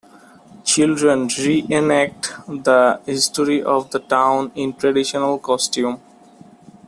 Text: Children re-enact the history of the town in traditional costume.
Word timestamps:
Children 0.65 1.27
re-enact 1.37 2.33
the 2.47 2.99
history 3.05 3.61
of 3.61 3.91
the 3.91 3.99
town 3.99 4.51
in 4.55 4.73
traditional 4.73 5.37
costume. 5.37 6.01